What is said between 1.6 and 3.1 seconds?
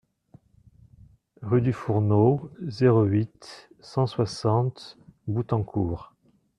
du Fourneau, zéro